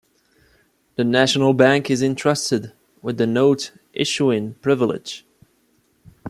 [0.95, 5.27] The National Bank is entrusted with the note-issuing privilege.